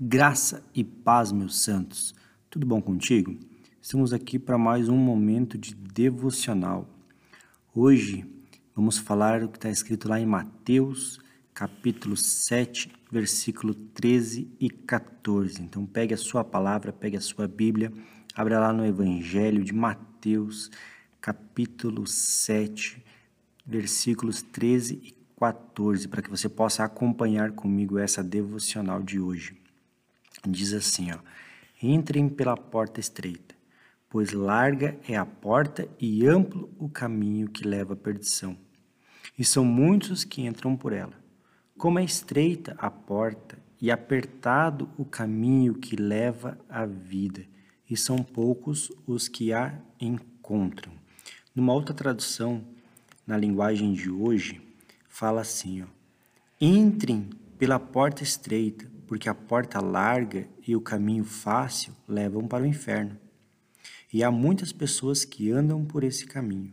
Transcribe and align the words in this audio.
Graça 0.00 0.64
e 0.74 0.82
paz, 0.82 1.30
meus 1.30 1.62
santos. 1.62 2.16
Tudo 2.50 2.66
bom 2.66 2.82
contigo? 2.82 3.38
Estamos 3.80 4.12
aqui 4.12 4.40
para 4.40 4.58
mais 4.58 4.88
um 4.88 4.96
momento 4.96 5.56
de 5.56 5.72
devocional. 5.72 6.88
Hoje 7.72 8.26
vamos 8.74 8.98
falar 8.98 9.44
o 9.44 9.48
que 9.48 9.56
está 9.56 9.70
escrito 9.70 10.08
lá 10.08 10.18
em 10.18 10.26
Mateus, 10.26 11.20
capítulo 11.54 12.16
7, 12.16 12.90
versículo 13.08 13.72
13 13.72 14.50
e 14.58 14.68
14. 14.68 15.62
Então 15.62 15.86
pegue 15.86 16.12
a 16.12 16.18
sua 16.18 16.42
palavra, 16.42 16.92
pegue 16.92 17.16
a 17.16 17.20
sua 17.20 17.46
Bíblia, 17.46 17.92
abra 18.34 18.58
lá 18.58 18.72
no 18.72 18.84
Evangelho 18.84 19.62
de 19.62 19.72
Mateus, 19.72 20.72
capítulo 21.20 22.04
7, 22.04 23.00
versículos 23.64 24.42
13 24.42 24.94
e 25.04 25.14
14, 25.38 26.08
para 26.08 26.20
que 26.20 26.30
você 26.30 26.48
possa 26.48 26.82
acompanhar 26.82 27.52
comigo 27.52 27.96
essa 27.96 28.24
devocional 28.24 29.00
de 29.00 29.20
hoje 29.20 29.62
diz 30.50 30.72
assim, 30.72 31.12
ó: 31.12 31.18
Entrem 31.82 32.28
pela 32.28 32.56
porta 32.56 33.00
estreita, 33.00 33.54
pois 34.08 34.32
larga 34.32 34.98
é 35.08 35.16
a 35.16 35.26
porta 35.26 35.88
e 36.00 36.26
amplo 36.26 36.70
o 36.78 36.88
caminho 36.88 37.48
que 37.48 37.66
leva 37.66 37.94
à 37.94 37.96
perdição. 37.96 38.56
E 39.38 39.44
são 39.44 39.64
muitos 39.64 40.24
que 40.24 40.42
entram 40.42 40.76
por 40.76 40.92
ela. 40.92 41.12
Como 41.76 41.98
é 41.98 42.04
estreita 42.04 42.76
a 42.78 42.90
porta 42.90 43.58
e 43.80 43.90
apertado 43.90 44.88
o 44.96 45.04
caminho 45.04 45.74
que 45.74 45.96
leva 45.96 46.58
à 46.68 46.86
vida, 46.86 47.44
e 47.90 47.96
são 47.96 48.22
poucos 48.22 48.90
os 49.06 49.28
que 49.28 49.52
a 49.52 49.78
encontram. 50.00 50.92
Numa 51.54 51.72
outra 51.72 51.94
tradução, 51.94 52.64
na 53.26 53.36
linguagem 53.36 53.92
de 53.92 54.10
hoje, 54.10 54.60
fala 55.08 55.42
assim, 55.42 55.82
ó: 55.82 55.86
Entrem 56.60 57.28
pela 57.58 57.78
porta 57.78 58.22
estreita, 58.22 58.90
porque 59.14 59.28
a 59.28 59.34
porta 59.34 59.80
larga 59.80 60.48
e 60.66 60.74
o 60.74 60.80
caminho 60.80 61.22
fácil 61.22 61.94
levam 62.08 62.48
para 62.48 62.64
o 62.64 62.66
inferno. 62.66 63.16
E 64.12 64.24
há 64.24 64.28
muitas 64.28 64.72
pessoas 64.72 65.24
que 65.24 65.52
andam 65.52 65.84
por 65.84 66.02
esse 66.02 66.26
caminho. 66.26 66.72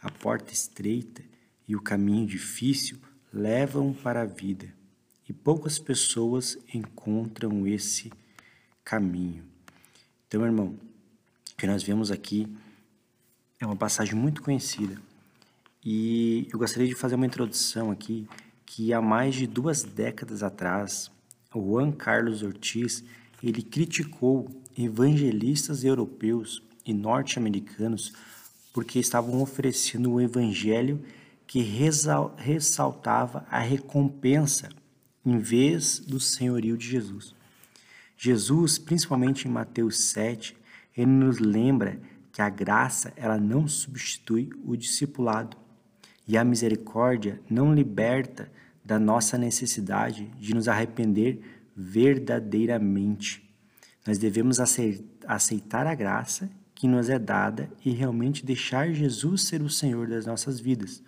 A 0.00 0.10
porta 0.10 0.54
estreita 0.54 1.22
e 1.68 1.76
o 1.76 1.82
caminho 1.82 2.26
difícil 2.26 2.98
levam 3.30 3.92
para 3.92 4.22
a 4.22 4.24
vida, 4.24 4.74
e 5.28 5.34
poucas 5.34 5.78
pessoas 5.78 6.56
encontram 6.72 7.66
esse 7.66 8.10
caminho. 8.82 9.44
Então, 10.26 10.42
irmão, 10.46 10.78
o 11.52 11.56
que 11.58 11.66
nós 11.66 11.82
vemos 11.82 12.10
aqui 12.10 12.48
é 13.60 13.66
uma 13.66 13.76
passagem 13.76 14.14
muito 14.14 14.40
conhecida. 14.40 14.98
E 15.84 16.48
eu 16.50 16.58
gostaria 16.58 16.88
de 16.88 16.94
fazer 16.94 17.16
uma 17.16 17.26
introdução 17.26 17.90
aqui 17.90 18.26
que 18.64 18.94
há 18.94 19.02
mais 19.02 19.34
de 19.34 19.46
duas 19.46 19.82
décadas 19.82 20.42
atrás, 20.42 21.10
Juan 21.54 21.90
Carlos 21.90 22.42
Ortiz, 22.42 23.02
ele 23.42 23.62
criticou 23.62 24.48
evangelistas 24.78 25.82
europeus 25.82 26.62
e 26.86 26.94
norte-americanos 26.94 28.12
porque 28.72 28.98
estavam 29.00 29.42
oferecendo 29.42 30.12
um 30.12 30.20
evangelho 30.20 31.02
que 31.46 31.60
ressaltava 32.36 33.44
a 33.50 33.58
recompensa 33.58 34.68
em 35.26 35.38
vez 35.38 35.98
do 35.98 36.20
senhorio 36.20 36.78
de 36.78 36.86
Jesus. 36.88 37.34
Jesus, 38.16 38.78
principalmente 38.78 39.48
em 39.48 39.50
Mateus 39.50 39.98
7, 40.10 40.56
ele 40.96 41.10
nos 41.10 41.40
lembra 41.40 42.00
que 42.32 42.40
a 42.40 42.48
graça 42.48 43.12
ela 43.16 43.38
não 43.38 43.66
substitui 43.66 44.50
o 44.64 44.76
discipulado 44.76 45.56
e 46.28 46.38
a 46.38 46.44
misericórdia 46.44 47.40
não 47.50 47.74
liberta 47.74 48.50
da 48.90 48.98
nossa 48.98 49.38
necessidade 49.38 50.26
de 50.36 50.52
nos 50.52 50.66
arrepender 50.66 51.40
verdadeiramente. 51.76 53.48
Nós 54.04 54.18
devemos 54.18 54.58
aceitar 54.58 55.86
a 55.86 55.94
graça 55.94 56.50
que 56.74 56.88
nos 56.88 57.08
é 57.08 57.16
dada 57.16 57.70
e 57.84 57.90
realmente 57.90 58.44
deixar 58.44 58.92
Jesus 58.92 59.42
ser 59.42 59.62
o 59.62 59.70
Senhor 59.70 60.08
das 60.08 60.26
nossas 60.26 60.58
vidas. 60.58 61.04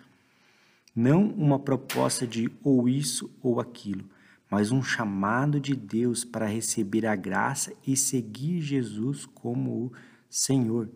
Não 0.95 1.27
uma 1.27 1.59
proposta 1.59 2.25
de 2.25 2.49
ou 2.63 2.87
isso 2.87 3.29
ou 3.41 3.59
aquilo, 3.59 4.09
mas 4.49 4.71
um 4.71 4.81
chamado 4.81 5.59
de 5.59 5.75
Deus 5.75 6.23
para 6.23 6.45
receber 6.45 7.05
a 7.05 7.17
graça 7.17 7.73
e 7.85 7.97
seguir 7.97 8.61
Jesus 8.61 9.25
como 9.25 9.87
o 9.87 9.91
Senhor. 10.29 10.87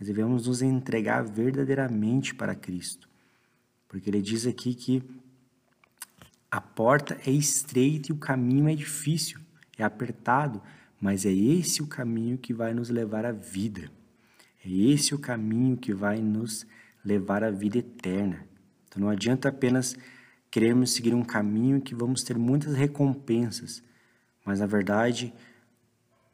Nós 0.00 0.08
devemos 0.08 0.46
nos 0.46 0.62
entregar 0.62 1.26
verdadeiramente 1.26 2.34
para 2.34 2.54
Cristo. 2.54 3.06
Porque 3.86 4.08
ele 4.08 4.22
diz 4.22 4.46
aqui 4.46 4.74
que 4.74 5.02
a 6.56 6.60
porta 6.62 7.20
é 7.26 7.30
estreita 7.30 8.10
e 8.10 8.14
o 8.14 8.18
caminho 8.18 8.66
é 8.66 8.74
difícil, 8.74 9.38
é 9.76 9.84
apertado, 9.84 10.62
mas 10.98 11.26
é 11.26 11.30
esse 11.30 11.82
o 11.82 11.86
caminho 11.86 12.38
que 12.38 12.54
vai 12.54 12.72
nos 12.72 12.88
levar 12.88 13.26
à 13.26 13.30
vida. 13.30 13.90
É 14.64 14.70
esse 14.70 15.14
o 15.14 15.18
caminho 15.18 15.76
que 15.76 15.92
vai 15.92 16.18
nos 16.18 16.66
levar 17.04 17.44
à 17.44 17.50
vida 17.50 17.76
eterna. 17.76 18.46
Então 18.88 19.02
não 19.02 19.10
adianta 19.10 19.50
apenas 19.50 19.98
queremos 20.50 20.94
seguir 20.94 21.12
um 21.12 21.22
caminho 21.22 21.78
que 21.78 21.94
vamos 21.94 22.22
ter 22.22 22.38
muitas 22.38 22.72
recompensas, 22.72 23.82
mas 24.42 24.58
na 24.58 24.66
verdade 24.66 25.34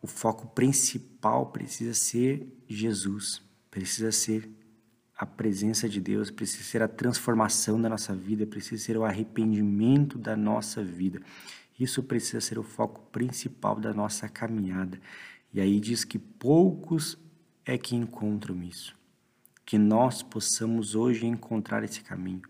o 0.01 0.07
foco 0.07 0.47
principal 0.55 1.47
precisa 1.47 1.95
ser 1.95 2.47
Jesus, 2.69 3.43
precisa 3.69 4.13
ser 4.13 4.49
a 5.23 5.27
presença 5.27 5.89
de 5.89 6.01
Deus, 6.01 6.33
precisa 6.33 6.65
ser 6.65 6.83
a 6.83 6.89
transformação 6.89 7.81
da 7.81 7.89
nossa 7.89 8.13
vida, 8.13 8.45
precisa 8.45 8.83
ser 8.83 8.97
o 8.97 9.05
arrependimento 9.05 10.19
da 10.19 10.37
nossa 10.37 10.83
vida. 10.83 11.23
Isso 11.79 12.03
precisa 12.03 12.41
ser 12.41 12.59
o 12.59 12.65
foco 12.65 13.01
principal 13.13 13.79
da 13.79 13.95
nossa 13.95 14.29
caminhada. 14.29 15.01
E 15.55 15.61
aí 15.61 15.79
diz 15.79 16.03
que 16.03 16.19
poucos 16.19 17.17
é 17.65 17.79
que 17.79 17.95
encontram 17.95 18.65
isso. 18.65 18.97
Que 19.65 19.79
nós 19.79 20.25
possamos 20.25 20.97
hoje 20.97 21.25
encontrar 21.25 21.85
esse 21.85 22.01
caminho. 22.01 22.43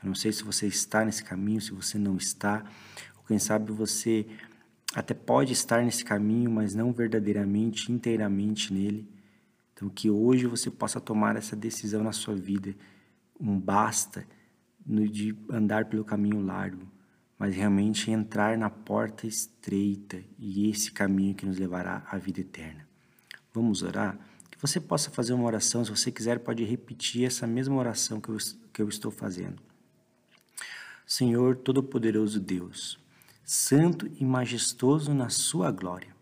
Eu 0.00 0.06
não 0.06 0.14
sei 0.14 0.30
se 0.30 0.44
você 0.44 0.68
está 0.68 1.04
nesse 1.04 1.24
caminho, 1.24 1.60
se 1.60 1.72
você 1.72 1.98
não 1.98 2.16
está, 2.16 2.62
ou 3.18 3.24
quem 3.24 3.40
sabe 3.40 3.72
você 3.72 4.24
até 4.94 5.14
pode 5.14 5.52
estar 5.52 5.82
nesse 5.82 6.04
caminho, 6.04 6.48
mas 6.48 6.76
não 6.76 6.92
verdadeiramente, 6.92 7.90
inteiramente 7.90 8.72
nele. 8.72 9.19
Então, 9.80 9.88
que 9.88 10.10
hoje 10.10 10.46
você 10.46 10.70
possa 10.70 11.00
tomar 11.00 11.36
essa 11.36 11.56
decisão 11.56 12.04
na 12.04 12.12
sua 12.12 12.34
vida, 12.34 12.76
um 13.40 13.58
basta 13.58 14.26
no 14.84 15.08
de 15.08 15.34
andar 15.48 15.86
pelo 15.86 16.04
caminho 16.04 16.44
largo, 16.44 16.86
mas 17.38 17.56
realmente 17.56 18.10
entrar 18.10 18.58
na 18.58 18.68
porta 18.68 19.26
estreita 19.26 20.22
e 20.38 20.68
esse 20.68 20.92
caminho 20.92 21.34
que 21.34 21.46
nos 21.46 21.58
levará 21.58 22.06
à 22.10 22.18
vida 22.18 22.42
eterna. 22.42 22.86
Vamos 23.54 23.82
orar? 23.82 24.18
Que 24.50 24.60
você 24.60 24.78
possa 24.78 25.10
fazer 25.10 25.32
uma 25.32 25.46
oração, 25.46 25.82
se 25.82 25.90
você 25.90 26.12
quiser, 26.12 26.40
pode 26.40 26.62
repetir 26.62 27.24
essa 27.24 27.46
mesma 27.46 27.76
oração 27.76 28.20
que 28.20 28.28
eu, 28.28 28.36
que 28.74 28.82
eu 28.82 28.88
estou 28.90 29.10
fazendo. 29.10 29.62
Senhor 31.06 31.56
Todo-Poderoso 31.56 32.38
Deus, 32.38 33.00
Santo 33.42 34.10
e 34.20 34.26
majestoso 34.26 35.14
na 35.14 35.30
Sua 35.30 35.70
glória, 35.70 36.14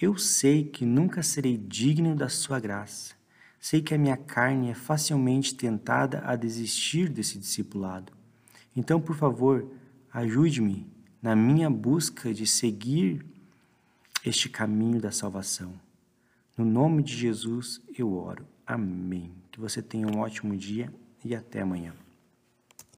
eu 0.00 0.16
sei 0.16 0.64
que 0.64 0.86
nunca 0.86 1.22
serei 1.22 1.58
digno 1.58 2.16
da 2.16 2.28
sua 2.28 2.58
graça. 2.58 3.14
Sei 3.60 3.82
que 3.82 3.92
a 3.92 3.98
minha 3.98 4.16
carne 4.16 4.70
é 4.70 4.74
facilmente 4.74 5.54
tentada 5.54 6.22
a 6.24 6.34
desistir 6.34 7.10
desse 7.10 7.38
discipulado. 7.38 8.12
Então, 8.74 8.98
por 8.98 9.14
favor, 9.14 9.70
ajude-me 10.10 10.86
na 11.20 11.36
minha 11.36 11.68
busca 11.68 12.32
de 12.32 12.46
seguir 12.46 13.24
este 14.24 14.48
caminho 14.48 14.98
da 14.98 15.12
salvação. 15.12 15.78
No 16.56 16.64
nome 16.64 17.02
de 17.02 17.14
Jesus 17.14 17.80
eu 17.96 18.14
oro. 18.14 18.46
Amém. 18.66 19.32
Que 19.50 19.60
você 19.60 19.82
tenha 19.82 20.06
um 20.06 20.20
ótimo 20.20 20.56
dia 20.56 20.92
e 21.22 21.34
até 21.34 21.60
amanhã. 21.60 21.92